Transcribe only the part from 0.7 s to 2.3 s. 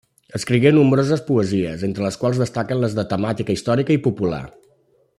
nombroses poesies, entre les